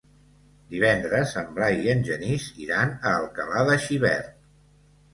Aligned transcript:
Divendres 0.71 1.35
en 1.43 1.53
Blai 1.59 1.79
i 1.85 1.93
en 1.95 2.03
Genís 2.09 2.49
iran 2.65 2.97
a 2.97 3.15
Alcalà 3.21 3.71
de 3.73 3.81
Xivert. 3.89 4.39